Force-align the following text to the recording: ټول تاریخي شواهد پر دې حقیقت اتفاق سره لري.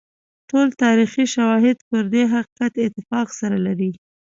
ټول 0.49 0.67
تاریخي 0.83 1.25
شواهد 1.35 1.77
پر 1.89 2.03
دې 2.13 2.23
حقیقت 2.33 2.73
اتفاق 2.85 3.27
سره 3.39 3.57
لري. 3.65 3.91